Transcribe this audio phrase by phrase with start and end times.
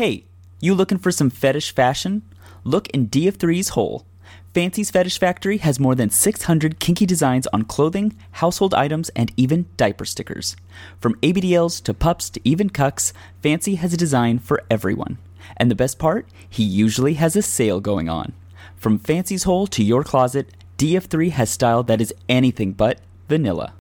[0.00, 0.24] Hey,
[0.60, 2.22] you looking for some fetish fashion?
[2.64, 4.06] Look in DF3's hole.
[4.54, 9.66] Fancy's Fetish Factory has more than 600 kinky designs on clothing, household items, and even
[9.76, 10.56] diaper stickers.
[11.02, 15.18] From ABDLs to pups to even cucks, Fancy has a design for everyone.
[15.58, 16.26] And the best part?
[16.48, 18.32] He usually has a sale going on.
[18.76, 20.48] From Fancy's hole to your closet,
[20.78, 23.74] DF3 has style that is anything but vanilla.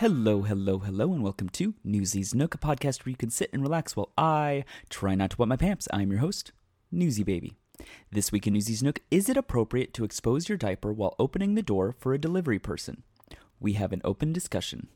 [0.00, 3.60] Hello, hello, hello, and welcome to Newsie's Nook, a podcast where you can sit and
[3.60, 5.88] relax while I try not to wet my pants.
[5.92, 6.52] I'm your host,
[6.90, 7.58] Newsie Baby.
[8.10, 11.60] This week in Newsie's Nook, is it appropriate to expose your diaper while opening the
[11.60, 13.02] door for a delivery person?
[13.60, 14.88] We have an open discussion.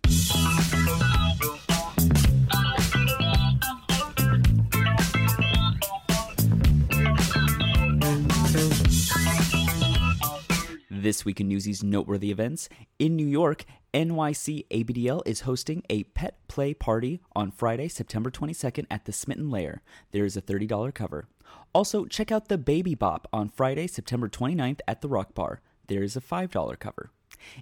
[11.04, 12.70] This week in Newsie's noteworthy events.
[12.98, 18.86] In New York, NYC ABDL is hosting a pet play party on Friday, September 22nd
[18.90, 19.82] at the Smitten Lair.
[20.12, 21.28] There is a $30 cover.
[21.74, 25.60] Also, check out the Baby Bop on Friday, September 29th at the Rock Bar.
[25.88, 27.10] There is a $5 cover.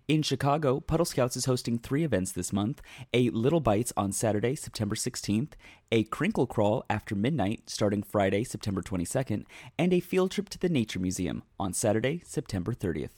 [0.07, 2.81] In Chicago, Puddle Scouts is hosting three events this month
[3.13, 5.55] a Little Bites on Saturday, September 16th,
[5.91, 10.69] a Crinkle Crawl after midnight starting Friday, September 22nd, and a field trip to the
[10.69, 13.11] Nature Museum on Saturday, September 30th.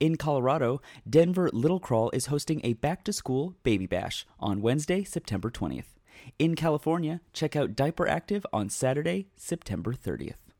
[0.00, 5.04] In Colorado, Denver Little Crawl is hosting a back to school baby bash on Wednesday,
[5.04, 5.96] September 20th.
[6.38, 10.51] In California, check out DiaperActive on Saturday, September 30th.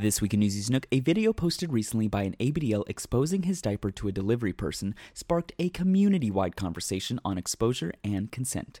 [0.00, 3.90] This week in Newsie's Nook, a video posted recently by an ABDL exposing his diaper
[3.90, 8.80] to a delivery person sparked a community wide conversation on exposure and consent.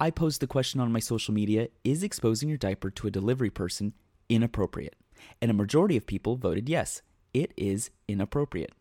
[0.00, 3.50] I posed the question on my social media Is exposing your diaper to a delivery
[3.50, 3.92] person
[4.30, 4.96] inappropriate?
[5.42, 7.02] And a majority of people voted yes,
[7.34, 8.72] it is inappropriate.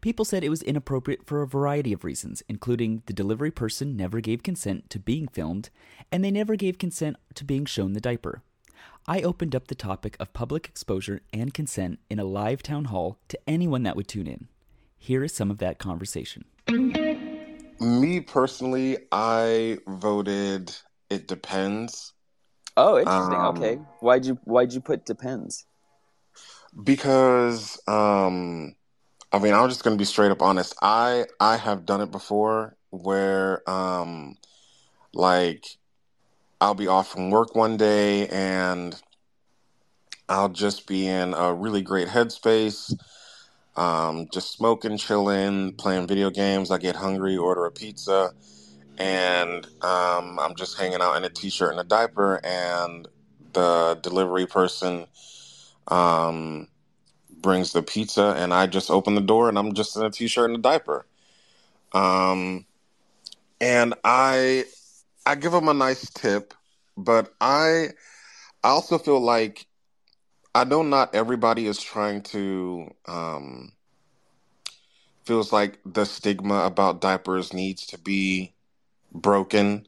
[0.00, 4.22] People said it was inappropriate for a variety of reasons, including the delivery person never
[4.22, 5.68] gave consent to being filmed,
[6.10, 8.42] and they never gave consent to being shown the diaper.
[9.08, 13.18] I opened up the topic of public exposure and consent in a live town hall
[13.28, 14.48] to anyone that would tune in.
[14.98, 16.44] Here is some of that conversation.
[17.80, 20.74] Me personally, I voted
[21.08, 22.14] it depends
[22.76, 23.38] Oh, interesting.
[23.38, 23.76] Um, okay.
[24.00, 25.64] Why'd you why'd you put depends?
[26.84, 28.74] because um
[29.32, 30.74] I mean, I'm just going to be straight up honest.
[30.82, 34.36] I I have done it before where um
[35.14, 35.64] like
[36.60, 39.00] I'll be off from work one day and
[40.28, 42.94] I'll just be in a really great headspace,
[43.76, 46.70] um, just smoking, chilling, playing video games.
[46.70, 48.32] I get hungry, order a pizza,
[48.98, 53.06] and um, I'm just hanging out in a t-shirt and a diaper, and
[53.52, 55.06] the delivery person
[55.88, 56.68] um,
[57.40, 60.50] brings the pizza, and I just open the door, and I'm just in a t-shirt
[60.50, 61.06] and a diaper.
[61.92, 62.66] Um,
[63.60, 64.64] and I
[65.26, 66.54] I give them a nice tip,
[66.96, 67.90] but I
[68.64, 69.66] I also feel like
[70.54, 73.72] I know not everybody is trying to um
[75.24, 78.54] feels like the stigma about diapers needs to be
[79.12, 79.86] broken.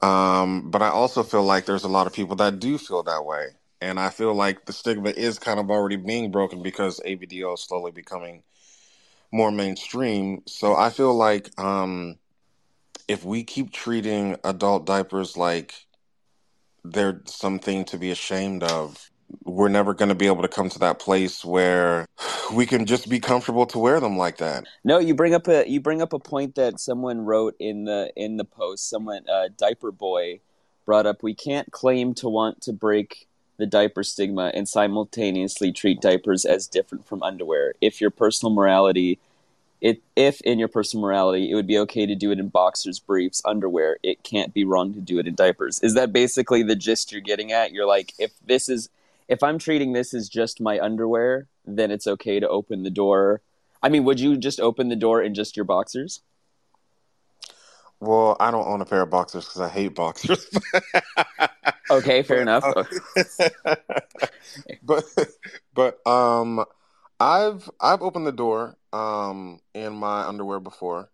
[0.00, 3.24] Um, but I also feel like there's a lot of people that do feel that
[3.24, 3.48] way.
[3.80, 7.62] And I feel like the stigma is kind of already being broken because ABDL is
[7.62, 8.42] slowly becoming
[9.30, 10.42] more mainstream.
[10.46, 12.16] So I feel like um
[13.08, 15.86] if we keep treating adult diapers like
[16.84, 19.10] they're something to be ashamed of,
[19.44, 22.06] we're never going to be able to come to that place where
[22.52, 24.64] we can just be comfortable to wear them like that.
[24.84, 28.12] No, you bring up a you bring up a point that someone wrote in the
[28.14, 28.88] in the post.
[28.88, 30.40] Someone uh, diaper boy
[30.84, 33.26] brought up we can't claim to want to break
[33.58, 37.74] the diaper stigma and simultaneously treat diapers as different from underwear.
[37.80, 39.18] If your personal morality
[39.80, 42.98] it if in your personal morality it would be okay to do it in boxers,
[42.98, 45.80] briefs, underwear, it can't be wrong to do it in diapers.
[45.80, 47.72] Is that basically the gist you're getting at?
[47.72, 48.88] You're like if this is
[49.28, 53.42] if I'm treating this as just my underwear, then it's okay to open the door.
[53.82, 56.22] I mean, would you just open the door in just your boxers?
[58.00, 60.48] Well, I don't own a pair of boxers because I hate boxers.
[61.90, 62.64] Okay, fair enough.
[64.82, 65.04] but
[65.74, 66.64] but um,
[67.20, 71.10] I've I've opened the door um in my underwear before,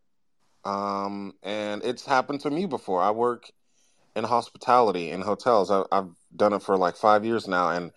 [0.65, 3.03] um, and it's happened to me before.
[3.03, 3.51] I work
[4.17, 5.71] in hospitality in hotels.
[5.71, 7.93] I, I've done it for like five years now, and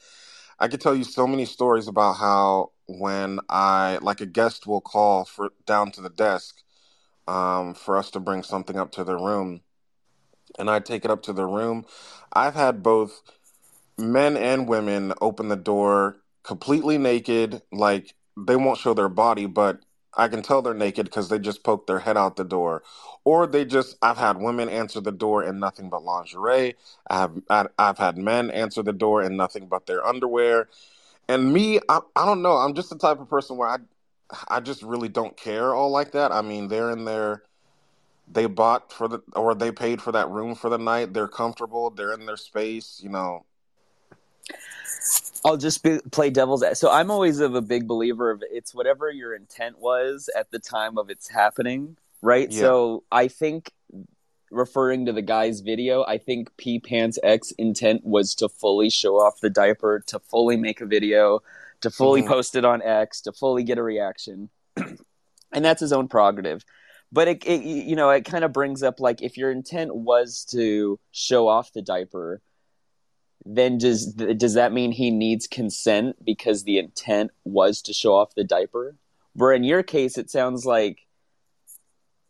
[0.59, 4.81] I could tell you so many stories about how when I like a guest will
[4.81, 6.63] call for down to the desk
[7.27, 9.61] um, for us to bring something up to their room,
[10.59, 11.85] and I take it up to their room.
[12.33, 13.21] I've had both
[13.97, 19.81] men and women open the door completely naked, like they won't show their body, but
[20.15, 22.83] I can tell they're naked because they just poke their head out the door,
[23.25, 23.97] or they just.
[24.01, 26.75] I've had women answer the door in nothing but lingerie.
[27.09, 30.69] I have I've had men answer the door in nothing but their underwear,
[31.27, 32.53] and me, I, I don't know.
[32.53, 33.77] I'm just the type of person where I
[34.47, 36.31] I just really don't care all like that.
[36.31, 37.43] I mean, they're in their
[38.29, 41.13] they bought for the or they paid for that room for the night.
[41.13, 41.89] They're comfortable.
[41.89, 43.01] They're in their space.
[43.03, 43.45] You know,
[45.45, 46.63] I'll just be, play devil's.
[46.63, 46.77] Advocate.
[46.77, 50.59] So I'm always of a big believer of it's whatever your intent was at the
[50.59, 52.51] time of its happening, right?
[52.51, 52.59] Yeah.
[52.59, 53.71] So I think
[54.51, 59.15] referring to the guy's video, I think P Pants X intent was to fully show
[59.15, 61.41] off the diaper, to fully make a video,
[61.81, 62.27] to fully Mhm.
[62.27, 66.65] post it on X, to fully get a reaction, and that's his own prerogative.
[67.11, 70.43] But it, it you know, it kind of brings up like if your intent was
[70.51, 72.41] to show off the diaper,
[73.49, 78.35] then does does that mean he needs consent because the intent was to show off
[78.35, 78.95] the diaper?
[79.33, 81.05] Where in your case, it sounds like,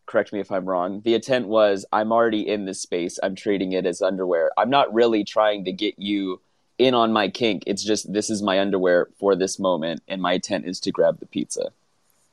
[0.06, 3.72] correct me if I'm wrong, the intent was I'm already in this space, I'm treating
[3.74, 4.52] it as underwear.
[4.58, 6.42] I'm not really trying to get you
[6.78, 7.64] in on my kink.
[7.66, 11.20] It's just this is my underwear for this moment, and my intent is to grab
[11.20, 11.72] the pizza.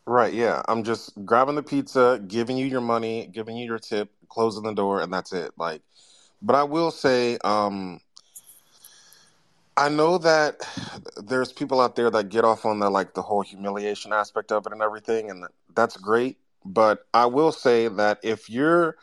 [0.06, 0.32] right?
[0.34, 4.62] Yeah, I'm just grabbing the pizza, giving you your money, giving you your tip, closing
[4.62, 5.52] the door, and that's it.
[5.56, 5.82] Like,
[6.42, 8.00] but I will say, um,
[9.76, 10.61] I know that
[11.17, 14.67] there's people out there that get off on the like the whole humiliation aspect of
[14.67, 15.44] it and everything, and
[15.75, 16.38] that's great.
[16.65, 18.97] But I will say that if you're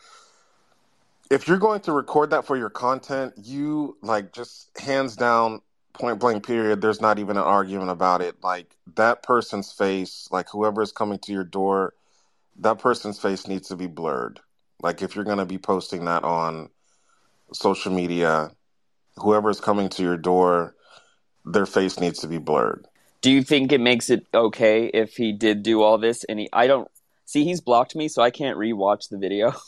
[1.30, 5.62] if you're going to record that for your content, you like just hands down,
[5.94, 6.82] point blank, period.
[6.82, 8.36] There's not even an argument about it.
[8.42, 11.94] Like that person's face, like whoever is coming to your door,
[12.60, 14.40] that person's face needs to be blurred.
[14.82, 16.70] Like if you're going to be posting that on
[17.54, 18.52] social media,
[19.18, 20.76] whoever is coming to your door,
[21.46, 22.88] their face needs to be blurred.
[23.22, 26.50] Do you think it makes it okay if he did do all this and he
[26.52, 26.88] I don't
[27.26, 29.54] see he's blocked me so I can't rewatch the video.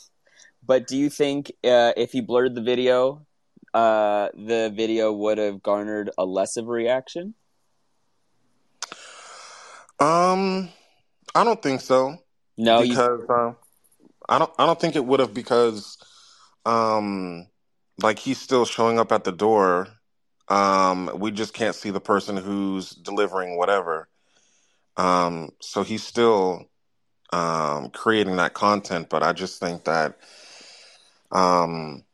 [0.66, 3.26] But do you think uh, if he blurred the video,
[3.74, 7.34] uh, the video would have garnered a less of a reaction?
[10.00, 10.70] Um,
[11.34, 12.16] I don't think so.
[12.56, 13.52] No, you, because uh,
[14.28, 15.98] I don't I don't think it would have because
[16.64, 17.46] um
[18.02, 19.88] like he's still showing up at the door.
[20.48, 24.08] Um we just can't see the person who's delivering whatever.
[24.96, 26.66] Um so he's still
[27.32, 30.18] um creating that content, but I just think that
[31.32, 32.04] um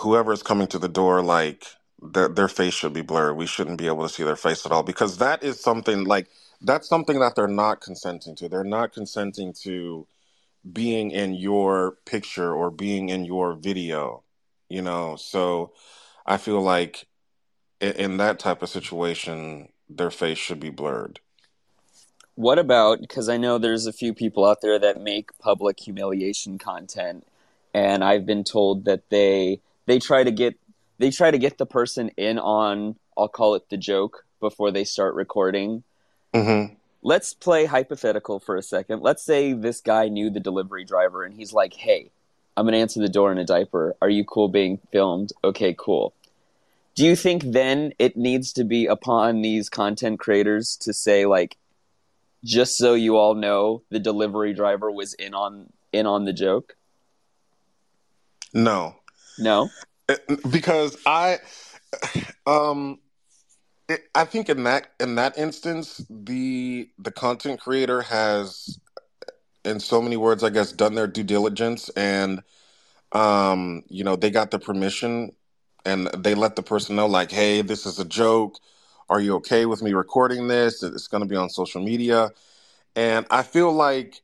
[0.00, 1.66] whoever is coming to the door like
[2.02, 3.36] their their face should be blurred.
[3.36, 6.28] We shouldn't be able to see their face at all because that is something like
[6.60, 8.48] that's something that they're not consenting to.
[8.48, 10.06] They're not consenting to
[10.72, 14.22] being in your picture or being in your video,
[14.68, 15.16] you know.
[15.16, 15.72] So
[16.26, 17.06] I feel like
[17.80, 21.20] in, in that type of situation, their face should be blurred.
[22.34, 26.58] what about because I know there's a few people out there that make public humiliation
[26.58, 27.26] content,
[27.72, 30.58] and I've been told that they they try to get
[30.98, 34.84] they try to get the person in on I'll call it the joke before they
[34.84, 35.84] start recording.
[36.34, 39.02] hmm let's play hypothetical for a second.
[39.02, 42.10] Let's say this guy knew the delivery driver and he's like, "Hey,
[42.56, 43.96] I'm going to answer the door in a diaper.
[44.00, 46.14] Are you cool being filmed?" Okay, cool.
[46.94, 51.56] Do you think then it needs to be upon these content creators to say like
[52.44, 56.76] just so you all know the delivery driver was in on in on the joke?
[58.52, 58.96] No,
[59.38, 59.70] No.
[60.50, 61.38] because I,
[62.46, 63.00] um,
[63.88, 68.78] it, I think in that in that instance, the the content creator has,
[69.64, 72.42] in so many words, I guess, done their due diligence, and
[73.12, 75.32] um, you know, they got the permission,
[75.84, 78.58] and they let the person know, like, hey, this is a joke.
[79.08, 80.82] Are you okay with me recording this?
[80.82, 82.30] It's going to be on social media,
[82.96, 84.22] and I feel like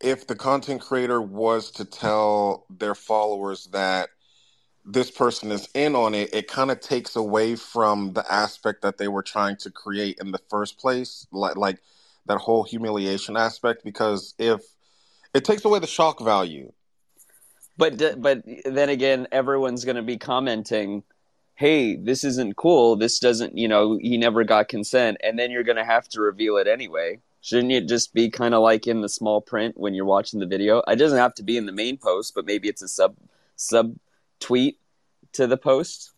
[0.00, 4.10] if the content creator was to tell their followers that
[4.84, 8.98] this person is in on it, it kind of takes away from the aspect that
[8.98, 11.80] they were trying to create in the first place, like like
[12.26, 13.84] that whole humiliation aspect.
[13.84, 14.60] Because if
[15.34, 16.72] it takes away the shock value,
[17.76, 21.02] But but then again, everyone's going to be commenting,
[21.54, 22.96] "Hey, this isn't cool.
[22.96, 26.20] This doesn't, you know, he never got consent." And then you're going to have to
[26.20, 27.20] reveal it anyway.
[27.42, 30.46] Shouldn't it just be kind of like in the small print when you're watching the
[30.46, 30.82] video?
[30.86, 33.16] It doesn't have to be in the main post, but maybe it's a sub
[33.56, 33.96] sub
[34.40, 34.78] tweet
[35.32, 36.12] to the post.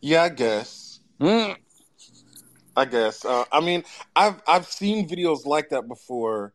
[0.00, 1.00] yeah, I guess.
[1.20, 1.56] Mm,
[2.76, 3.24] I guess.
[3.24, 3.84] Uh, I mean,
[4.16, 6.52] I've I've seen videos like that before,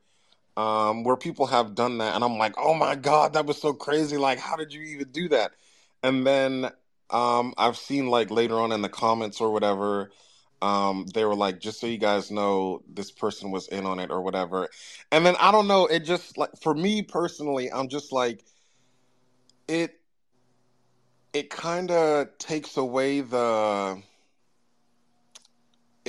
[0.58, 3.74] um, where people have done that, and I'm like, oh my god, that was so
[3.74, 4.18] crazy!
[4.18, 5.52] Like, how did you even do that?
[6.04, 6.72] And then
[7.10, 10.12] um, I've seen like later on in the comments or whatever,
[10.62, 14.12] um, they were like, just so you guys know, this person was in on it
[14.12, 14.70] or whatever.
[15.12, 18.44] And then I don't know, it just like for me personally, I'm just like,
[19.68, 20.00] it
[21.34, 24.02] it kind of takes away the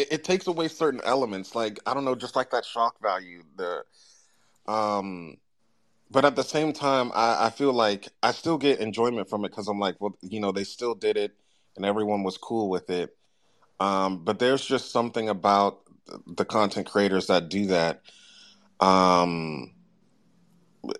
[0.00, 3.42] it, it takes away certain elements like i don't know just like that shock value
[3.56, 3.84] the
[4.66, 5.36] um
[6.10, 9.50] but at the same time i, I feel like i still get enjoyment from it
[9.50, 11.34] because i'm like well you know they still did it
[11.76, 13.16] and everyone was cool with it.
[13.78, 15.80] Um but there's just something about
[16.26, 18.02] the content creators that do that.
[18.80, 19.72] Um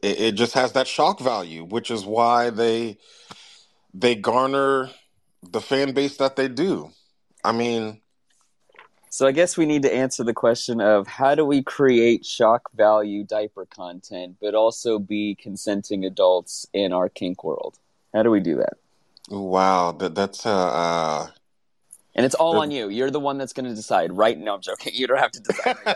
[0.03, 2.99] it, it just has that shock value which is why they
[3.93, 4.91] they garner
[5.43, 6.91] the fan base that they do.
[7.45, 8.01] I mean
[9.13, 12.71] So I guess we need to answer the question of how do we create shock
[12.75, 17.81] value diaper content, but also be consenting adults in our kink world?
[18.15, 18.75] How do we do that?
[19.29, 21.29] wow that that's uh, uh
[22.15, 22.89] And it's all on you.
[22.89, 24.13] You're the one that's going to decide.
[24.13, 24.39] Right?
[24.39, 24.93] No, I'm joking.
[24.95, 25.77] You don't have to decide.
[25.85, 25.95] Now.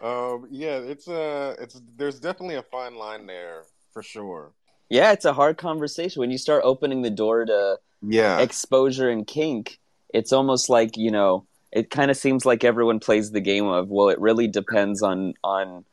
[0.34, 4.52] um, yeah, it's a, it's there's definitely a fine line there for sure.
[4.88, 9.26] yeah, it's a hard conversation when you start opening the door to Yeah, exposure and
[9.26, 9.78] kink.
[10.12, 11.46] It's almost like you know.
[11.70, 15.34] It kind of seems like everyone plays the game of well, it really depends on
[15.42, 15.84] on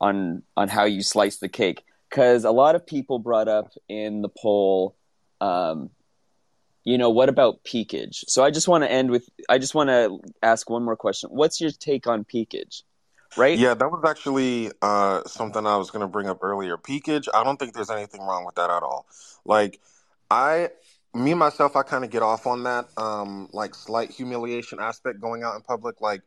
[0.00, 1.84] on on how you slice the cake.
[2.10, 4.94] Because a lot of people brought up in the poll,
[5.40, 5.88] um,
[6.84, 8.24] you know, what about peekage?
[8.26, 11.30] So I just want to end with I just want to ask one more question.
[11.30, 12.82] What's your take on peekage?
[13.34, 13.58] Right?
[13.58, 16.76] yeah, that was actually uh something I was gonna bring up earlier.
[16.76, 19.06] Peekage, I don't think there's anything wrong with that at all.
[19.46, 19.80] Like,
[20.30, 20.68] I,
[21.14, 25.42] me myself, I kind of get off on that, um, like slight humiliation aspect going
[25.42, 26.00] out in public.
[26.00, 26.22] Like,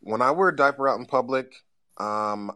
[0.00, 1.54] when I wear a diaper out in public,
[1.98, 2.52] um,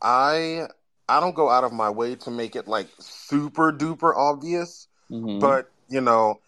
[0.00, 0.68] I
[1.08, 5.40] I don't go out of my way to make it like super duper obvious, Mhm.
[5.40, 6.40] but you know,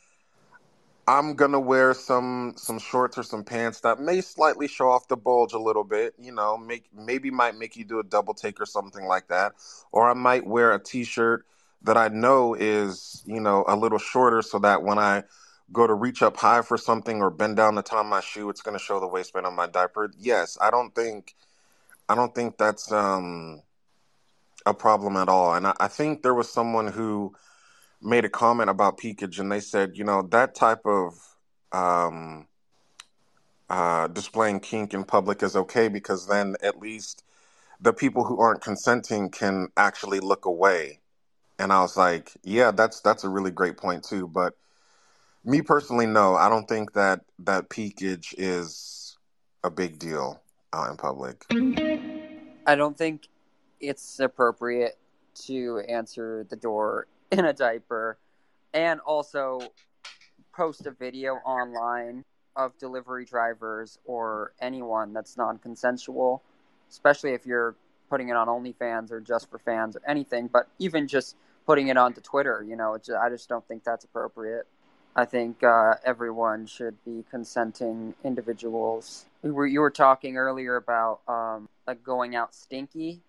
[1.06, 5.16] I'm gonna wear some some shorts or some pants that may slightly show off the
[5.16, 8.60] bulge a little bit, you know, make maybe might make you do a double take
[8.60, 9.52] or something like that.
[9.92, 11.46] Or I might wear a t-shirt
[11.84, 15.22] that I know is, you know, a little shorter so that when I
[15.72, 18.50] go to reach up high for something or bend down the top of my shoe,
[18.50, 20.10] it's gonna show the waistband on my diaper.
[20.18, 21.34] Yes, I don't think
[22.08, 23.62] I don't think that's um
[24.66, 25.54] a problem at all.
[25.54, 27.34] And I, I think there was someone who
[28.00, 31.14] made a comment about peekage and they said, you know, that type of
[31.72, 32.46] um,
[33.68, 37.24] uh, displaying kink in public is okay because then at least
[37.80, 41.00] the people who aren't consenting can actually look away.
[41.58, 44.26] And I was like, yeah, that's that's a really great point too.
[44.26, 44.54] But
[45.44, 49.16] me personally, no, I don't think that that peekage is
[49.62, 50.42] a big deal
[50.72, 51.44] out in public.
[52.66, 53.28] I don't think
[53.80, 54.98] it's appropriate
[55.46, 58.18] to answer the door in a diaper
[58.72, 59.60] and also
[60.52, 62.24] post a video online
[62.56, 66.42] of delivery drivers or anyone that's non consensual,
[66.88, 67.74] especially if you're
[68.08, 71.96] putting it on OnlyFans or just for fans or anything, but even just putting it
[71.96, 74.66] onto Twitter, you know, I just don't think that's appropriate.
[75.16, 79.26] I think uh, everyone should be consenting individuals.
[79.42, 83.20] You were, you were talking earlier about um, like going out stinky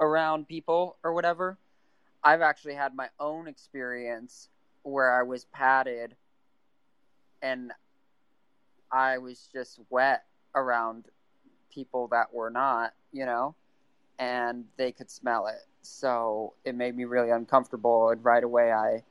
[0.00, 1.56] around people or whatever.
[2.22, 4.48] I've actually had my own experience
[4.82, 6.16] where I was padded
[7.40, 7.72] and
[8.92, 11.06] I was just wet around
[11.72, 13.54] people that were not, you know,
[14.20, 15.66] and they could smell it.
[15.82, 19.02] So it made me really uncomfortable and right away I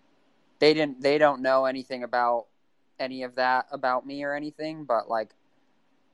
[0.60, 2.46] they didn't they don't know anything about
[3.00, 5.32] any of that about me or anything, but like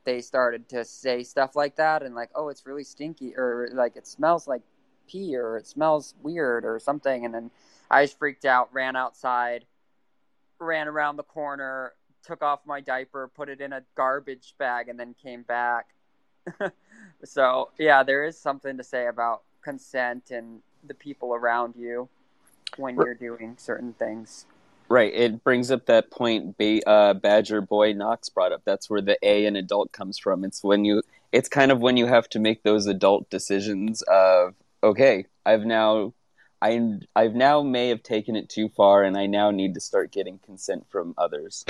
[0.06, 3.98] they started to say stuff like that and like, oh, it's really stinky or like
[3.98, 4.62] it smells like
[5.08, 7.52] pee or it smells weird or something and then
[7.92, 9.66] I just freaked out, ran outside,
[10.60, 15.00] ran around the corner, took off my diaper, put it in a garbage bag and
[15.00, 15.95] then came back.
[17.24, 22.08] so, yeah, there is something to say about consent and the people around you
[22.78, 24.46] when you're doing certain things.
[24.88, 25.12] Right.
[25.14, 28.62] It brings up that point ba- uh, Badger Boy Knox brought up.
[28.66, 30.44] That's where the A in adult comes from.
[30.44, 31.02] It's when you.
[31.32, 36.14] It's kind of when you have to make those adult decisions of okay, I've now,
[36.62, 40.12] I I've now may have taken it too far, and I now need to start
[40.12, 41.66] getting consent from others.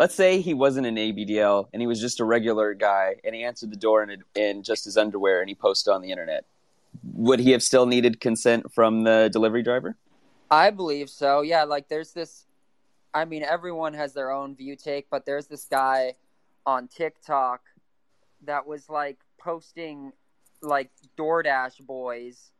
[0.00, 3.44] Let's say he wasn't an ABDL and he was just a regular guy, and he
[3.44, 6.46] answered the door in, in just his underwear, and he posted on the internet.
[7.12, 9.98] Would he have still needed consent from the delivery driver?
[10.50, 11.42] I believe so.
[11.42, 12.46] Yeah, like there's this
[13.12, 16.14] I mean, everyone has their own view take, but there's this guy
[16.64, 17.60] on TikTok
[18.46, 20.12] that was like posting
[20.62, 22.52] like DoorDash boys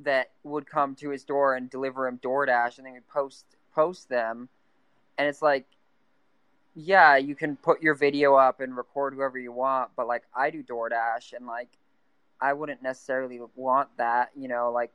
[0.00, 4.10] that would come to his door and deliver him DoorDash, and then he'd post post
[4.10, 4.50] them,
[5.16, 5.64] and it's like,
[6.74, 10.50] yeah, you can put your video up and record whoever you want, but like I
[10.50, 11.68] do DoorDash, and like
[12.40, 14.92] I wouldn't necessarily want that, you know, like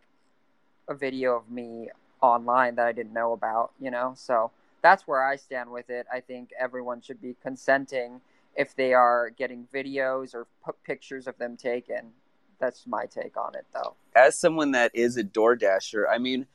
[0.88, 1.90] a video of me
[2.22, 6.06] online that I didn't know about, you know, so that's where I stand with it.
[6.12, 8.22] I think everyone should be consenting
[8.56, 10.48] if they are getting videos or
[10.84, 12.12] pictures of them taken.
[12.60, 13.96] That's my take on it, though.
[14.16, 16.46] As someone that is a DoorDasher, I mean,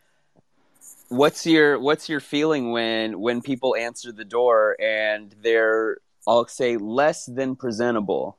[1.15, 6.77] what's your what's your feeling when when people answer the door and they're I'll say
[6.77, 8.37] less than presentable?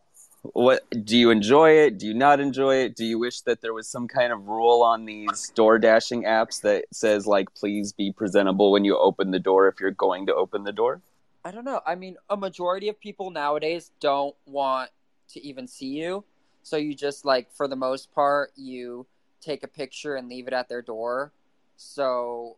[0.54, 1.98] What do you enjoy it?
[1.98, 2.96] Do you not enjoy it?
[2.96, 6.62] Do you wish that there was some kind of rule on these door dashing apps
[6.62, 10.36] that says like please be presentable when you open the door if you're going to
[10.36, 11.02] open the door?
[11.44, 11.82] I don't know.
[11.86, 14.90] I mean, a majority of people nowadays don't want
[15.30, 16.24] to even see you.
[16.64, 19.06] So you just like for the most part you
[19.42, 21.32] take a picture and leave it at their door.
[21.78, 22.58] So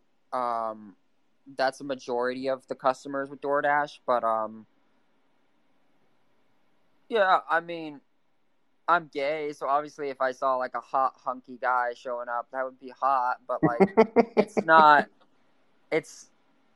[0.72, 0.96] um
[1.56, 4.66] that's a majority of the customers with DoorDash, but um
[7.10, 8.02] yeah, I mean,
[8.88, 12.66] I'm gay, so obviously if I saw like a hot hunky guy showing up, that
[12.66, 13.80] would be hot, but like
[14.38, 15.08] it's not
[15.92, 16.30] it's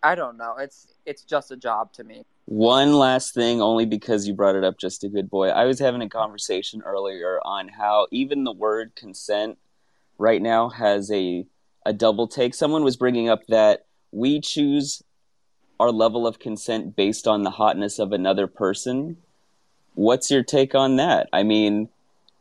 [0.04, 0.56] I don't know.
[0.58, 2.26] It's it's just a job to me.
[2.46, 5.50] One last thing, only because you brought it up, just a good boy.
[5.50, 9.58] I was having a conversation earlier on how even the word consent
[10.18, 11.46] right now has a
[11.86, 12.54] a double take.
[12.54, 15.04] Someone was bringing up that we choose
[15.80, 19.18] our level of consent based on the hotness of another person
[19.94, 21.28] What's your take on that?
[21.34, 21.90] I mean,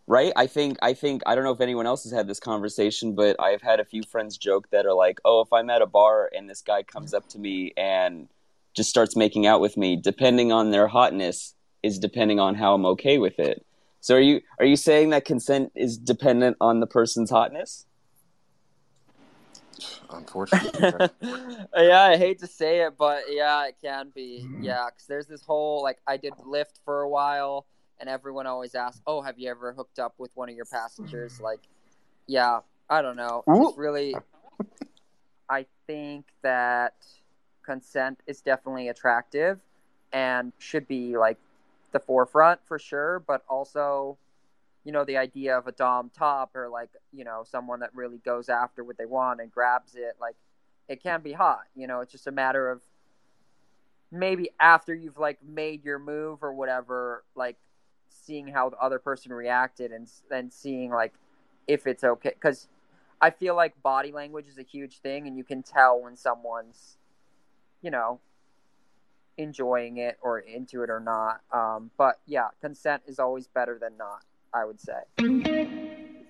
[0.07, 0.33] right?
[0.37, 3.37] I think I think I don't know if anyone else has had this conversation, but
[3.41, 6.31] I've had a few friends joke that are like, "Oh, if I'm at a bar
[6.37, 8.29] and this guy comes up to me and
[8.73, 12.87] just starts making out with me, depending on their hotness is depending on how I'm
[12.87, 13.67] okay with it."
[14.01, 17.85] So are you are you saying that consent is dependent on the person's hotness?
[20.11, 21.09] Unfortunately.
[21.77, 24.43] yeah, I hate to say it, but yeah, it can be.
[24.45, 24.65] Mm-hmm.
[24.65, 27.67] Yeah, because there's this whole like I did Lyft for a while,
[27.99, 31.35] and everyone always asks, "Oh, have you ever hooked up with one of your passengers?"
[31.35, 31.45] Mm-hmm.
[31.45, 31.61] Like,
[32.27, 33.45] yeah, I don't know.
[33.47, 34.15] It's really,
[35.49, 36.95] I think that
[37.63, 39.61] consent is definitely attractive
[40.13, 41.39] and should be like
[41.93, 44.19] the forefront for sure, but also
[44.85, 48.19] you know the idea of a dom top or like you know someone that really
[48.19, 50.37] goes after what they want and grabs it like
[50.89, 52.81] it can be hot you know it's just a matter of
[54.11, 57.57] maybe after you've like made your move or whatever like
[58.09, 61.13] seeing how the other person reacted and then seeing like
[61.69, 62.67] if it's okay because
[63.21, 66.97] i feel like body language is a huge thing and you can tell when someone's
[67.83, 68.19] you know
[69.39, 73.97] enjoying it or into it or not um, but yeah consent is always better than
[73.97, 75.69] not I would say.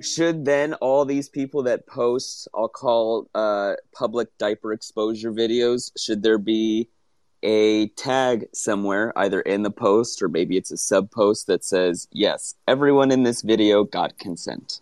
[0.00, 6.22] Should then all these people that post, I'll call uh, public diaper exposure videos, should
[6.22, 6.88] there be
[7.42, 12.06] a tag somewhere, either in the post or maybe it's a sub post that says,
[12.12, 14.80] "Yes, everyone in this video got consent."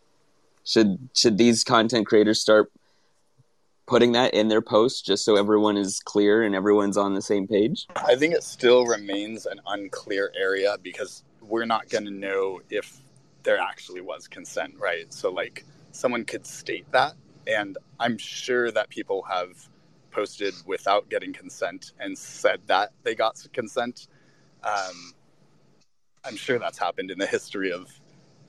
[0.64, 2.70] Should should these content creators start
[3.86, 7.46] putting that in their post just so everyone is clear and everyone's on the same
[7.46, 7.86] page?
[7.96, 13.00] I think it still remains an unclear area because we're not going to know if
[13.48, 15.10] there actually was consent, right?
[15.10, 17.14] So like someone could state that,
[17.46, 19.70] and I'm sure that people have
[20.10, 24.08] posted without getting consent and said that they got consent.
[24.62, 25.14] Um,
[26.26, 27.90] I'm sure that's happened in the history of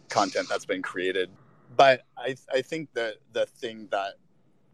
[0.10, 1.30] content that's been created.
[1.78, 4.16] But I, I think that the thing that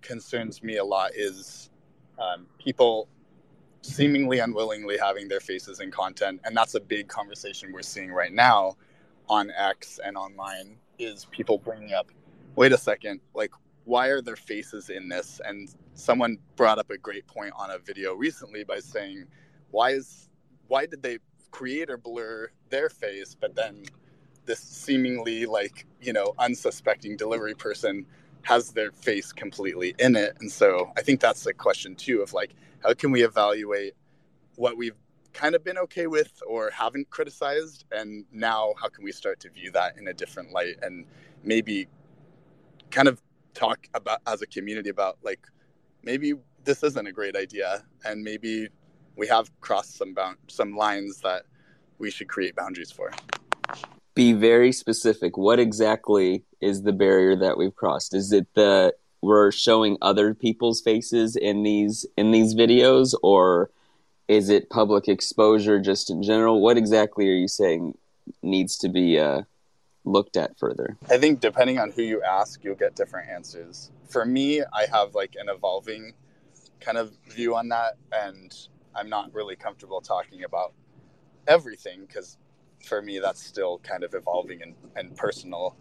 [0.01, 1.69] concerns me a lot is
[2.17, 3.09] um, people
[3.83, 6.41] seemingly unwillingly having their faces in content.
[6.45, 8.75] And that's a big conversation we're seeing right now
[9.29, 12.07] on X and online is people bringing up,
[12.55, 13.51] wait a second, like,
[13.85, 15.39] why are their faces in this?
[15.45, 19.25] And someone brought up a great point on a video recently by saying,
[19.71, 20.29] why is
[20.67, 21.19] why did they
[21.51, 23.83] create or blur their face, but then
[24.45, 28.05] this seemingly like you know unsuspecting delivery person
[28.43, 30.37] has their face completely in it?
[30.39, 33.93] And so I think that's the question too of like, how can we evaluate
[34.55, 34.95] what we've
[35.35, 39.49] kind of been okay with or haven't criticized and now how can we start to
[39.49, 41.05] view that in a different light and
[41.43, 41.87] maybe
[42.89, 43.21] kind of
[43.53, 45.45] talk about as a community about like
[46.03, 48.69] maybe this isn't a great idea and maybe
[49.17, 51.43] we have crossed some bound some lines that
[51.97, 53.11] we should create boundaries for.
[54.13, 55.37] Be very specific.
[55.37, 58.13] What exactly is the barrier that we've crossed?
[58.13, 63.71] Is it the we're showing other people's faces in these in these videos or
[64.27, 66.61] Is it public exposure just in general?
[66.61, 67.97] What exactly are you saying
[68.41, 69.43] needs to be uh,
[70.03, 70.97] looked at further?
[71.09, 73.91] I think depending on who you ask, you'll get different answers.
[74.07, 76.13] For me, I have like an evolving
[76.79, 78.55] kind of view on that, and
[78.95, 80.73] I'm not really comfortable talking about
[81.47, 82.37] everything because
[82.83, 85.75] for me that's still kind of evolving and, and personal.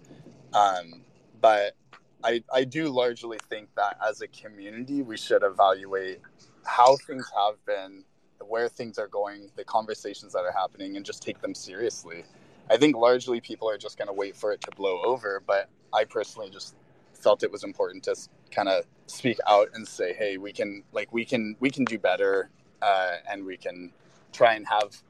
[0.52, 1.02] Um,
[1.40, 1.76] but
[2.22, 6.20] I, I do largely think that as a community, we should evaluate
[6.64, 8.04] how things have been,
[8.48, 12.24] where things are going, the conversations that are happening, and just take them seriously.
[12.70, 15.68] I think largely people are just going to wait for it to blow over, but
[15.92, 16.74] I personally just
[17.12, 18.16] felt it was important to
[18.50, 21.98] kind of speak out and say, "Hey, we can like we can we can do
[21.98, 22.50] better,
[22.82, 23.92] uh, and we can
[24.32, 25.02] try and have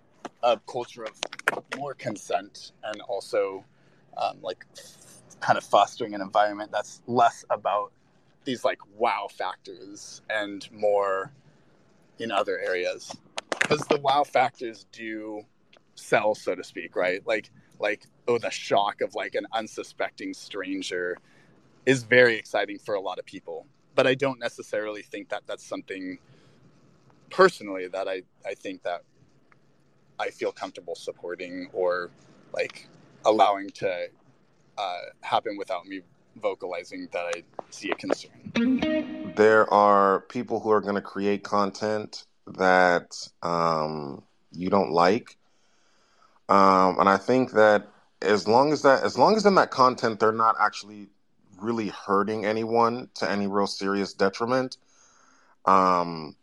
[0.42, 1.20] a culture of
[1.76, 3.64] more consent and also
[4.16, 4.64] um, like
[5.40, 7.92] kind of fostering an environment that's less about
[8.44, 11.32] these like wow factors and more
[12.18, 13.16] in other areas
[13.64, 15.42] because the wow factors do
[15.94, 21.16] sell so to speak right like like oh the shock of like an unsuspecting stranger
[21.86, 25.64] is very exciting for a lot of people but i don't necessarily think that that's
[25.64, 26.18] something
[27.30, 29.02] personally that i i think that
[30.18, 32.10] i feel comfortable supporting or
[32.52, 32.88] like
[33.24, 34.06] allowing to
[34.76, 36.00] uh, happen without me
[36.42, 39.32] vocalizing that I see a concern.
[39.36, 45.36] There are people who are going to create content that um, you don't like,
[46.48, 47.88] um, and I think that
[48.22, 51.08] as long as that, as long as in that content they're not actually
[51.60, 54.76] really hurting anyone to any real serious detriment,
[55.64, 56.36] um,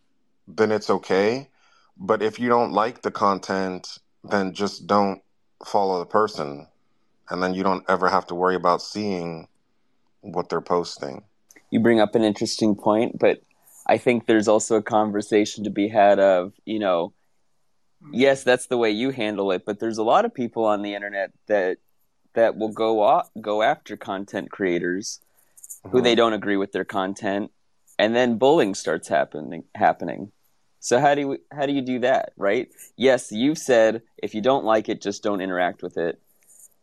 [0.47, 1.49] then it's okay.
[1.97, 5.21] But if you don't like the content, then just don't
[5.65, 6.67] follow the person
[7.31, 9.47] and then you don't ever have to worry about seeing
[10.19, 11.23] what they're posting.
[11.69, 13.41] You bring up an interesting point, but
[13.87, 17.13] I think there's also a conversation to be had of, you know,
[18.11, 20.95] yes, that's the way you handle it, but there's a lot of people on the
[20.95, 21.77] internet that
[22.33, 25.19] that will go off, go after content creators
[25.83, 25.89] mm-hmm.
[25.89, 27.51] who they don't agree with their content
[27.99, 30.31] and then bullying starts happening happening.
[30.79, 32.69] So how do you how do you do that, right?
[32.97, 36.19] Yes, you've said if you don't like it just don't interact with it.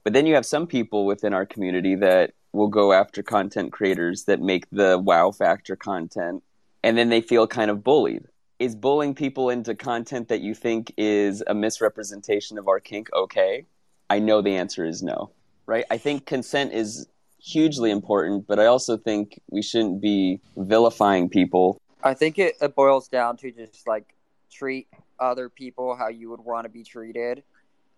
[0.05, 4.25] But then you have some people within our community that will go after content creators
[4.25, 6.43] that make the wow factor content
[6.83, 8.25] and then they feel kind of bullied.
[8.59, 13.67] Is bullying people into content that you think is a misrepresentation of our kink okay?
[14.11, 15.31] I know the answer is no,
[15.67, 15.85] right?
[15.91, 17.07] I think consent is
[17.41, 21.81] hugely important, but I also think we shouldn't be vilifying people.
[22.03, 24.15] I think it, it boils down to just like
[24.51, 24.89] treat
[25.21, 27.43] other people how you would want to be treated.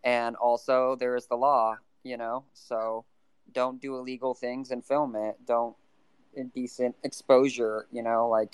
[0.02, 2.44] And also, there is the law you know.
[2.54, 3.04] So
[3.52, 5.36] don't do illegal things and film it.
[5.46, 5.76] Don't
[6.34, 8.52] indecent exposure, you know, like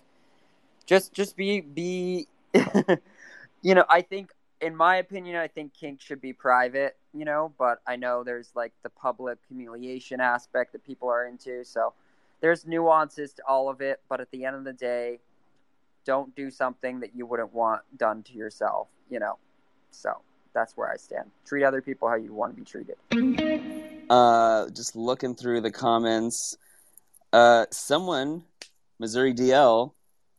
[0.86, 2.26] just just be be
[3.62, 7.52] you know, I think in my opinion, I think kink should be private, you know,
[7.58, 11.64] but I know there's like the public humiliation aspect that people are into.
[11.64, 11.92] So
[12.40, 15.18] there's nuances to all of it, but at the end of the day,
[16.04, 19.38] don't do something that you wouldn't want done to yourself, you know.
[19.90, 20.20] So
[20.54, 21.30] that's where I stand.
[21.44, 22.96] Treat other people how you want to be treated.
[24.08, 26.56] Uh, just looking through the comments,
[27.32, 28.44] uh, someone,
[28.98, 29.92] Missouri DL,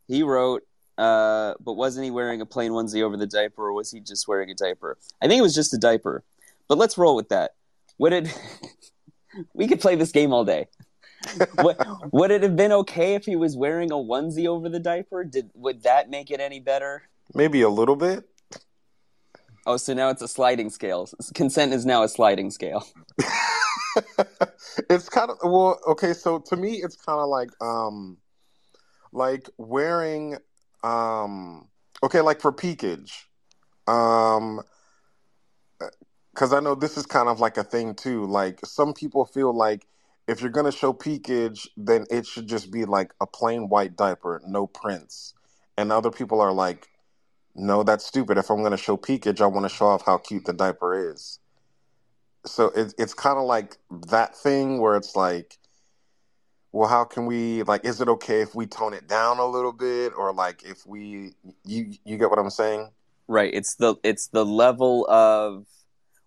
[0.08, 0.62] he wrote,
[0.96, 4.26] uh, but wasn't he wearing a plain onesie over the diaper, or was he just
[4.26, 4.98] wearing a diaper?
[5.22, 6.24] I think it was just a diaper.
[6.66, 7.52] But let's roll with that.
[7.98, 8.40] Would it?
[9.54, 10.66] we could play this game all day.
[11.58, 11.76] would,
[12.12, 15.24] would it have been okay if he was wearing a onesie over the diaper?
[15.24, 17.02] Did would that make it any better?
[17.34, 18.24] Maybe a little bit.
[19.66, 21.08] Oh, so now it's a sliding scale.
[21.34, 22.86] Consent is now a sliding scale.
[24.88, 26.14] it's kind of well, okay.
[26.14, 28.16] So to me, it's kind of like um,
[29.12, 30.38] like wearing
[30.82, 31.68] um,
[32.02, 33.26] okay, like for peekage,
[33.86, 34.60] um,
[36.32, 38.26] because I know this is kind of like a thing too.
[38.26, 39.86] Like some people feel like
[40.26, 44.40] if you're gonna show peekage, then it should just be like a plain white diaper,
[44.46, 45.34] no prints.
[45.76, 46.88] And other people are like,
[47.54, 48.38] no, that's stupid.
[48.38, 51.12] If I'm going to show peekage, I want to show off how cute the diaper
[51.12, 51.38] is.
[52.46, 53.76] So it, it's kind of like
[54.08, 55.58] that thing where it's like,
[56.72, 57.84] well, how can we like?
[57.84, 61.34] Is it okay if we tone it down a little bit, or like if we
[61.64, 62.90] you you get what I'm saying?
[63.26, 63.52] Right.
[63.52, 65.66] It's the it's the level of.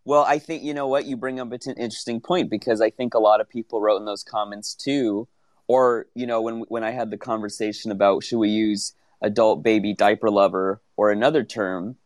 [0.04, 1.54] Well, I think you know what you bring up.
[1.54, 4.74] It's an interesting point because I think a lot of people wrote in those comments
[4.74, 5.28] too,
[5.68, 9.94] or you know when when I had the conversation about should we use adult baby
[9.94, 11.98] diaper lover or another term,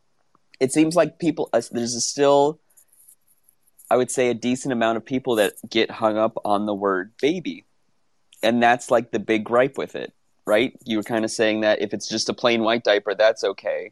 [0.59, 2.59] it seems like people uh, there's still
[3.89, 7.13] I would say a decent amount of people that get hung up on the word
[7.21, 7.63] baby.
[8.45, 10.13] And that's like the big gripe with it,
[10.45, 10.77] right?
[10.85, 13.91] You were kind of saying that if it's just a plain white diaper, that's okay.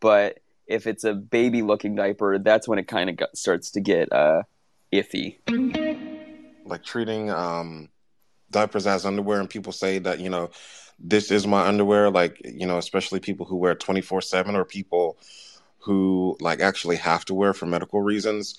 [0.00, 4.12] but if it's a baby looking diaper, that's when it kind of starts to get
[4.12, 4.42] uh,
[4.92, 5.38] iffy.
[6.64, 7.88] Like treating um,
[8.50, 10.50] diapers as underwear, and people say that you know
[10.98, 12.10] this is my underwear.
[12.10, 15.16] Like you know, especially people who wear twenty four seven or people
[15.78, 18.58] who like actually have to wear for medical reasons.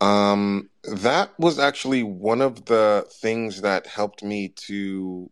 [0.00, 5.30] Um, that was actually one of the things that helped me to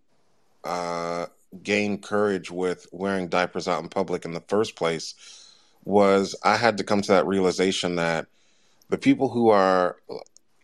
[0.64, 1.26] uh,
[1.62, 5.14] gain courage with wearing diapers out in public in the first place
[5.84, 8.26] was I had to come to that realization that
[8.88, 9.96] the people who are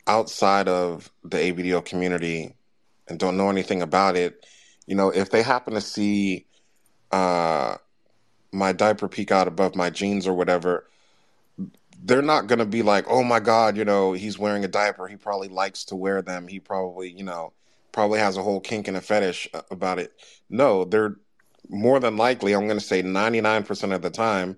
[0.06, 2.54] outside of the ABDL community
[3.08, 4.46] and don't know anything about it,
[4.86, 6.46] you know, if they happen to see
[7.12, 7.76] uh,
[8.52, 10.86] my diaper peek out above my jeans or whatever,
[12.02, 15.06] they're not going to be like, oh my God, you know, he's wearing a diaper.
[15.06, 16.48] He probably likes to wear them.
[16.48, 17.52] He probably, you know,
[17.92, 20.12] probably has a whole kink and a fetish uh, about it.
[20.48, 21.16] No, they're
[21.68, 24.56] more than likely, I'm going to say 99% of the time,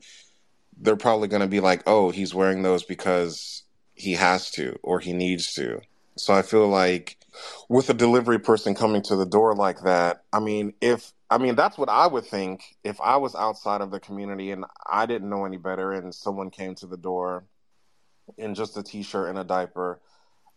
[0.78, 5.00] they're probably going to be like, oh, he's wearing those because he has to or
[5.00, 5.80] he needs to.
[6.16, 7.18] So I feel like
[7.68, 11.54] with a delivery person coming to the door like that, I mean, if I mean
[11.54, 15.30] that's what I would think if I was outside of the community and I didn't
[15.30, 17.46] know any better and someone came to the door
[18.36, 19.98] in just a t-shirt and a diaper,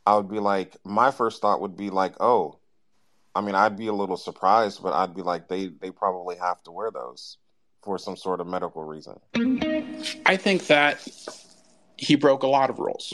[0.06, 2.60] I would be like my first thought would be like, "Oh,
[3.34, 6.62] I mean, I'd be a little surprised, but I'd be like they they probably have
[6.64, 7.38] to wear those
[7.82, 9.18] for some sort of medical reason."
[10.26, 11.08] I think that
[11.96, 13.14] he broke a lot of rules.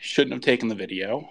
[0.00, 1.28] Shouldn't have taken the video.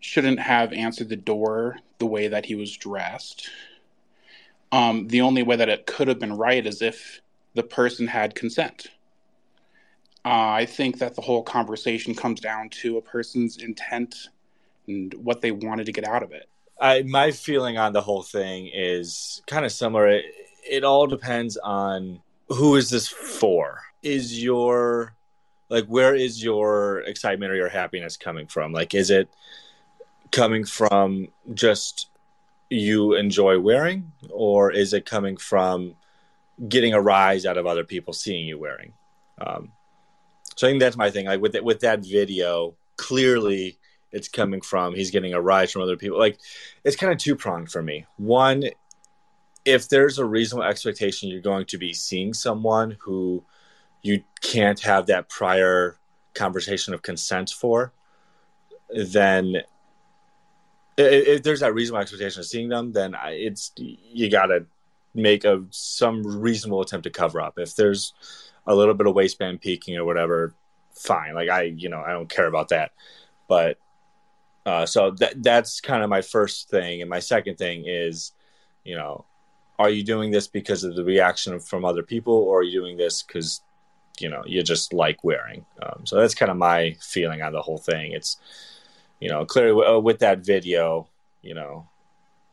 [0.00, 3.48] Shouldn't have answered the door the way that he was dressed.
[4.70, 7.20] Um, the only way that it could have been right is if
[7.54, 8.88] the person had consent.
[10.24, 14.28] Uh, I think that the whole conversation comes down to a person's intent
[14.86, 16.48] and what they wanted to get out of it.
[16.80, 20.08] I, my feeling on the whole thing is kind of similar.
[20.08, 20.24] It,
[20.68, 23.80] it all depends on who is this for?
[24.02, 25.14] Is your
[25.68, 28.72] like where is your excitement or your happiness coming from?
[28.72, 29.28] Like is it
[30.30, 32.08] coming from just
[32.70, 35.94] you enjoy wearing or is it coming from
[36.68, 38.92] getting a rise out of other people seeing you wearing?
[39.40, 39.72] Um,
[40.56, 41.26] so I think that's my thing.
[41.26, 43.78] Like with with that video, clearly
[44.10, 46.18] it's coming from he's getting a rise from other people.
[46.18, 46.38] Like
[46.84, 48.06] it's kind of two pronged for me.
[48.16, 48.64] One,
[49.64, 53.44] if there's a reasonable expectation you're going to be seeing someone who
[54.02, 55.98] you can't have that prior
[56.34, 57.92] conversation of consent for,
[58.90, 59.62] then
[60.98, 64.66] if there's that reasonable expectation of seeing them, then it's you got to
[65.14, 67.58] make a some reasonable attempt to cover up.
[67.58, 68.12] If there's
[68.66, 70.54] a little bit of waistband peeking or whatever,
[70.92, 71.34] fine.
[71.34, 72.92] Like I, you know, I don't care about that.
[73.48, 73.78] But
[74.66, 78.32] uh, so that that's kind of my first thing, and my second thing is,
[78.84, 79.24] you know,
[79.78, 82.96] are you doing this because of the reaction from other people or are you doing
[82.96, 83.62] this because
[84.18, 87.62] you know you just like wearing um, so that's kind of my feeling on the
[87.62, 88.36] whole thing it's
[89.20, 91.08] you know clearly uh, with that video
[91.42, 91.88] you know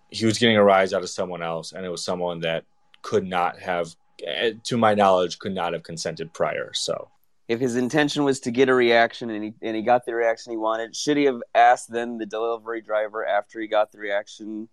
[0.09, 2.63] he was getting a rise out of someone else and it was someone that
[3.01, 7.09] could not have eh, to my knowledge could not have consented prior so
[7.47, 10.51] if his intention was to get a reaction and he and he got the reaction
[10.51, 14.67] he wanted should he have asked then the delivery driver after he got the reaction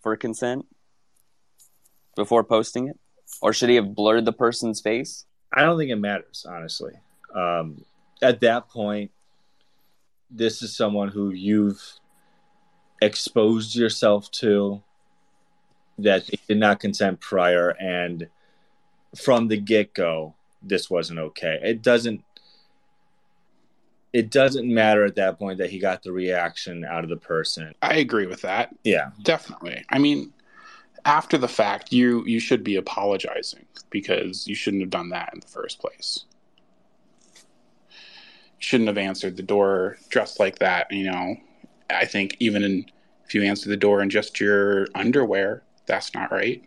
[0.00, 0.66] for consent
[2.16, 2.98] before posting it?
[3.40, 5.26] Or should he have blurred the person's face?
[5.52, 6.94] I don't think it matters, honestly.
[7.34, 7.84] Um,
[8.22, 9.10] at that point,
[10.30, 12.00] this is someone who you've
[13.00, 14.82] exposed yourself to
[15.98, 18.28] that they did not consent prior, and
[19.16, 21.58] from the get go, this wasn't okay.
[21.62, 22.22] It doesn't.
[24.12, 27.74] It doesn't matter at that point that he got the reaction out of the person.
[27.82, 28.74] I agree with that.
[28.82, 29.84] Yeah, definitely.
[29.90, 30.32] I mean,
[31.04, 35.40] after the fact, you you should be apologizing because you shouldn't have done that in
[35.40, 36.24] the first place.
[38.58, 40.90] Shouldn't have answered the door dressed like that.
[40.90, 41.36] You know,
[41.90, 42.86] I think even in,
[43.24, 46.62] if you answer the door in just your underwear, that's not right.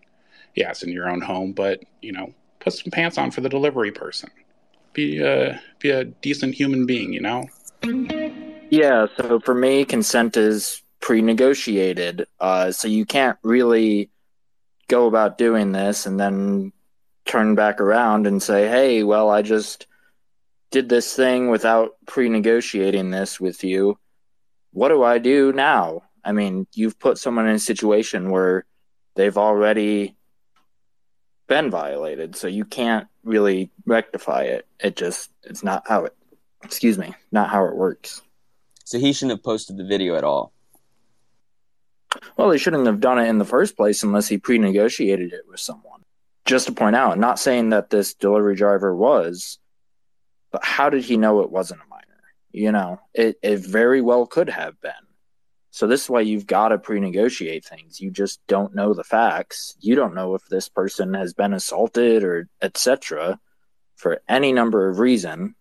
[0.56, 3.49] Yeah, it's in your own home, but you know, put some pants on for the
[3.49, 4.30] delivery person.
[4.93, 7.13] Be a be a decent human being.
[7.13, 7.47] You know.
[8.69, 9.08] Yeah.
[9.17, 12.28] So for me, consent is pre-negotiated.
[12.39, 14.10] Uh, so you can't really
[14.88, 16.73] go about doing this and then
[17.25, 19.86] turn back around and say, hey, well, I just
[20.71, 23.97] did this thing without pre negotiating this with you.
[24.71, 26.03] What do I do now?
[26.23, 28.65] I mean, you've put someone in a situation where
[29.15, 30.15] they've already
[31.47, 34.67] been violated, so you can't really rectify it.
[34.79, 36.15] It just, it's not how it,
[36.63, 38.21] excuse me, not how it works.
[38.84, 40.53] So he shouldn't have posted the video at all.
[42.38, 45.47] Well, he shouldn't have done it in the first place unless he pre negotiated it
[45.47, 46.01] with someone.
[46.45, 49.60] just to point out, not saying that this delivery driver was,
[50.51, 52.05] but how did he know it wasn't a minor?
[52.51, 54.91] You know, it, it very well could have been.
[55.71, 58.01] So this is why you've got to pre-negotiate things.
[58.01, 59.75] You just don't know the facts.
[59.79, 63.39] You don't know if this person has been assaulted or etc.
[63.95, 65.55] for any number of reason.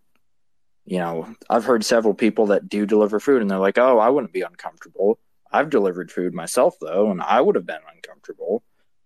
[0.85, 4.09] You know, I've heard several people that do deliver food and they're like, "Oh, I
[4.09, 5.19] wouldn't be uncomfortable."
[5.51, 8.63] I've delivered food myself though, and I would have been uncomfortable.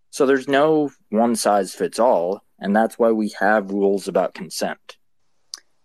[0.10, 4.98] So there's no one size fits all, and that's why we have rules about consent.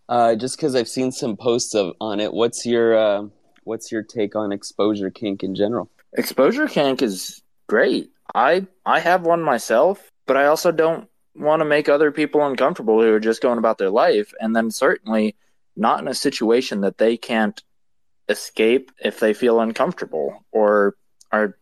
[0.08, 3.24] Uh, just because I've seen some posts of on it, what's your uh,
[3.64, 5.90] what's your take on exposure kink in general?
[6.14, 8.10] Exposure kink is great.
[8.34, 13.00] I I have one myself, but I also don't want to make other people uncomfortable
[13.00, 15.36] who are just going about their life, and then certainly
[15.76, 17.62] not in a situation that they can't
[18.28, 20.96] escape if they feel uncomfortable or
[21.30, 21.56] are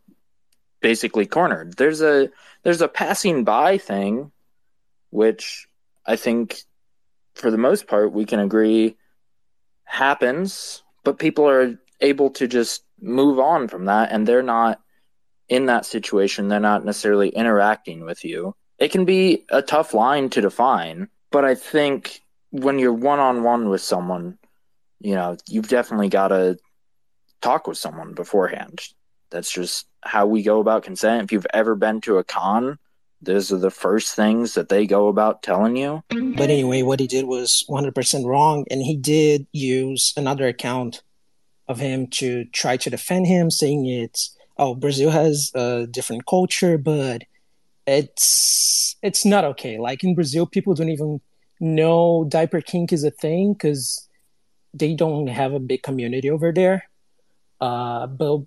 [0.80, 1.76] basically cornered.
[1.76, 2.30] There's a
[2.62, 4.30] there's a passing by thing
[5.10, 5.68] which
[6.04, 6.62] I think
[7.36, 8.96] for the most part we can agree
[9.84, 14.80] happens, but people are able to just move on from that and they're not
[15.48, 18.54] in that situation, they're not necessarily interacting with you.
[18.78, 22.20] It can be a tough line to define, but I think
[22.50, 24.38] when you're one on one with someone,
[25.00, 26.58] you know, you've definitely got to
[27.42, 28.80] talk with someone beforehand.
[29.30, 31.24] That's just how we go about consent.
[31.24, 32.78] If you've ever been to a con,
[33.26, 36.02] those are the first things that they go about telling you.
[36.08, 41.02] But anyway, what he did was 100% wrong, and he did use another account
[41.68, 46.78] of him to try to defend him, saying it's oh Brazil has a different culture,
[46.78, 47.24] but
[47.86, 49.78] it's it's not okay.
[49.78, 51.20] Like in Brazil, people don't even
[51.60, 54.08] know diaper kink is a thing because
[54.74, 56.88] they don't have a big community over there.
[57.60, 58.40] Uh, but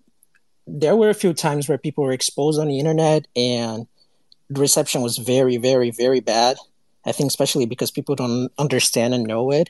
[0.67, 3.98] there were a few times where people were exposed on the internet and the
[4.49, 6.57] reception was very, very, very bad.
[7.05, 9.69] I think especially because people don't understand and know it.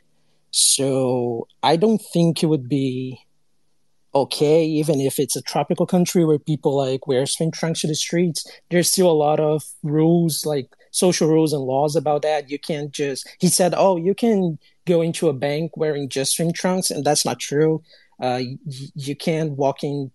[0.52, 3.20] So I don't think it would be
[4.16, 7.96] okay, even if it's a tropical country where people like wear swim trunks to the
[7.96, 8.46] streets.
[8.70, 12.50] There's still a lot of rules, like social rules and laws about that.
[12.50, 13.30] You can't just.
[13.40, 17.26] He said, "Oh, you can go into a bank wearing just swim trunks," and that's
[17.26, 17.84] not true.
[18.22, 18.58] Uh, you,
[18.96, 20.12] you can't walk in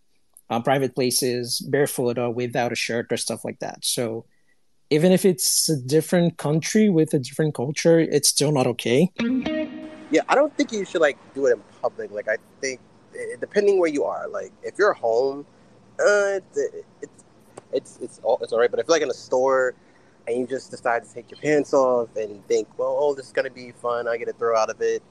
[0.50, 3.84] uh, private places barefoot or without a shirt or stuff like that.
[3.84, 4.26] So
[4.94, 9.10] even if it's a different country with a different culture, it's still not okay.
[10.10, 12.12] Yeah, I don't think you should like do it in public.
[12.12, 12.78] Like I think
[13.18, 15.44] eh, depending where you are, like if you're home,
[15.98, 16.58] uh, it's
[17.02, 17.24] it's
[17.72, 18.70] it's it's all it's all right.
[18.70, 19.74] But if you're like in a store
[20.28, 23.32] and you just decide to take your pants off and think, well, oh, this is
[23.32, 25.02] gonna be fun, I get a throw out of it,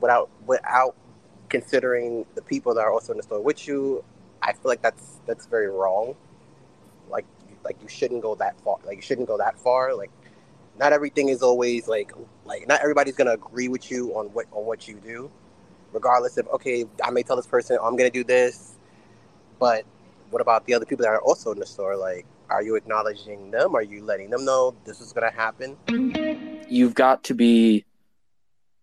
[0.00, 0.96] without without
[1.48, 4.04] considering the people that are also in the store with you,
[4.42, 6.16] I feel like that's that's very wrong.
[7.08, 7.24] Like
[7.64, 8.78] like you shouldn't go that far.
[8.84, 9.94] Like you shouldn't go that far.
[9.94, 10.10] Like
[10.78, 12.12] not everything is always like
[12.44, 15.30] like not everybody's gonna agree with you on what on what you do,
[15.92, 18.76] regardless of okay, I may tell this person oh, I'm gonna do this,
[19.58, 19.84] but
[20.30, 21.96] what about the other people that are also in the store?
[21.96, 23.74] Like, are you acknowledging them?
[23.74, 25.76] Are you letting them know this is gonna happen?
[26.68, 27.84] You've got to be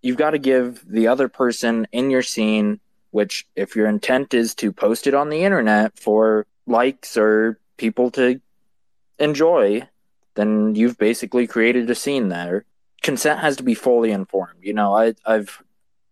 [0.01, 2.79] you've got to give the other person in your scene
[3.15, 8.11] which if your intent is to post it on the internet for likes or people
[8.11, 8.41] to
[9.19, 9.87] enjoy,
[10.35, 12.65] then you've basically created a scene there.
[13.01, 14.59] Consent has to be fully informed.
[14.61, 15.61] You know, I, I've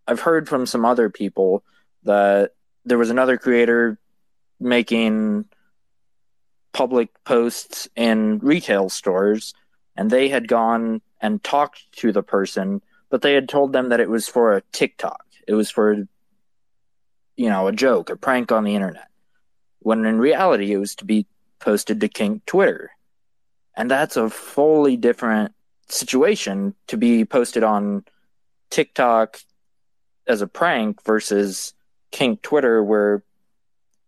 [0.06, 1.64] I've heard from some other people
[2.04, 2.52] that
[2.84, 3.98] there was another creator
[4.60, 5.46] making
[6.72, 9.54] public posts in retail stores
[9.96, 14.00] and they had gone and talked to the person, but they had told them that
[14.00, 15.24] it was for a TikTok.
[15.46, 16.06] It was for
[17.36, 19.08] you know, a joke, a prank on the internet.
[19.80, 21.26] When in reality, it was to be
[21.64, 22.90] posted to Kink Twitter.
[23.74, 25.52] And that's a fully different
[25.88, 28.04] situation to be posted on
[28.70, 29.40] TikTok
[30.26, 31.72] as a prank versus
[32.12, 33.24] Kink Twitter, where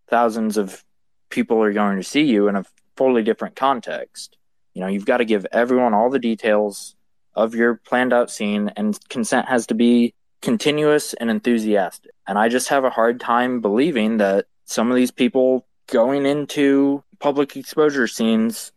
[0.07, 0.83] thousands of
[1.29, 2.65] people are going to see you in a
[2.95, 4.37] fully different context.
[4.73, 6.95] You know, you've got to give everyone all the details
[7.33, 12.11] of your planned out scene, and consent has to be continuous and enthusiastic.
[12.27, 17.03] And I just have a hard time believing that some of these people going into
[17.19, 18.71] public exposure scenes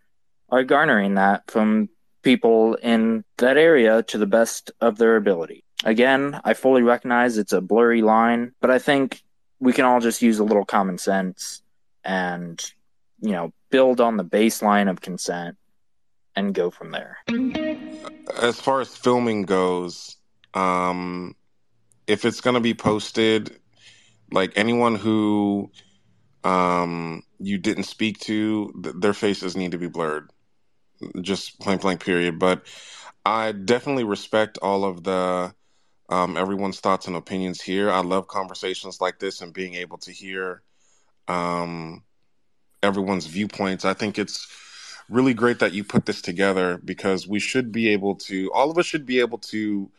[0.51, 1.89] are garnering that from
[2.23, 5.65] people in that area to the best of their ability.
[5.85, 9.23] Again, I fully recognize it's a blurry line, but I think
[9.59, 11.63] we can all just use a little common sense
[12.05, 12.63] and,
[13.21, 15.57] you know, build on the baseline of consent
[16.37, 17.19] and go from there.
[18.41, 20.17] As far as filming goes,
[20.55, 21.35] um,
[22.07, 23.59] if it's going to be posted,
[24.33, 25.71] like anyone who
[26.45, 30.31] um, you didn't speak to, th- their faces need to be blurred.
[31.23, 32.39] just point blank period.
[32.39, 32.67] But
[33.25, 35.55] I definitely respect all of the
[36.09, 37.91] um, everyone's thoughts and opinions here.
[37.91, 40.63] I love conversations like this and being able to hear
[41.29, 42.03] um,
[42.83, 43.85] everyone's viewpoints.
[43.85, 44.49] I think it's
[45.09, 48.79] really great that you put this together because we should be able to, all of
[48.79, 49.91] us should be able to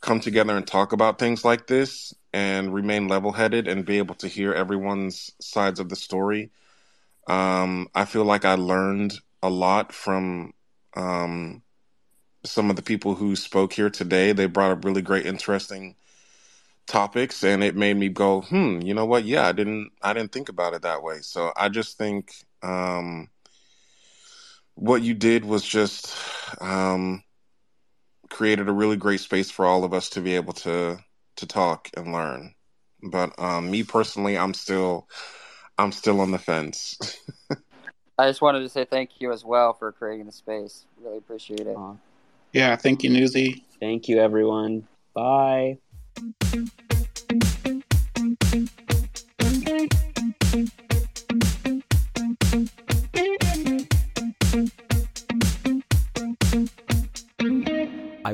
[0.00, 4.14] come together and talk about things like this and remain level headed and be able
[4.16, 6.50] to hear everyone's sides of the story.
[7.26, 10.52] Um, I feel like I learned a lot from
[10.96, 11.62] um,
[12.44, 14.32] some of the people who spoke here today.
[14.32, 15.96] They brought up really great, interesting
[16.86, 19.24] topics, and it made me go, "Hmm, you know what?
[19.24, 22.32] Yeah, I didn't, I didn't think about it that way." So I just think
[22.62, 23.28] um,
[24.74, 26.16] what you did was just
[26.60, 27.22] um,
[28.30, 30.98] created a really great space for all of us to be able to
[31.36, 32.54] to talk and learn.
[33.02, 35.08] But um, me personally, I'm still,
[35.78, 36.98] I'm still on the fence.
[38.18, 40.84] I just wanted to say thank you as well for creating the space.
[41.00, 41.78] Really appreciate it.
[42.52, 43.62] Yeah, thank you, Newsie.
[43.80, 44.86] Thank you, everyone.
[45.14, 45.78] Bye.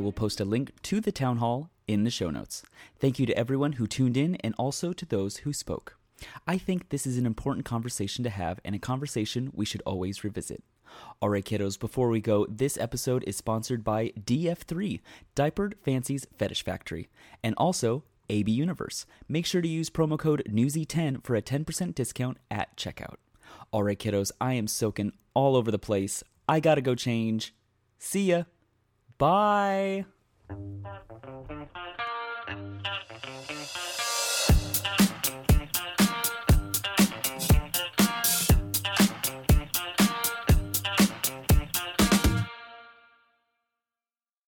[0.06, 2.62] Will post a link to the town hall in the show notes.
[3.00, 5.98] Thank you to everyone who tuned in and also to those who spoke.
[6.46, 10.22] I think this is an important conversation to have and a conversation we should always
[10.22, 10.62] revisit.
[11.20, 15.00] All right, kiddos, before we go, this episode is sponsored by DF3,
[15.34, 17.08] Diapered Fancy's Fetish Factory,
[17.42, 19.06] and also AB Universe.
[19.28, 23.16] Make sure to use promo code NEWSIE10 for a 10% discount at checkout.
[23.72, 26.22] All right, kiddos, I am soaking all over the place.
[26.48, 27.56] I gotta go change.
[27.98, 28.44] See ya.
[29.18, 30.04] Bye.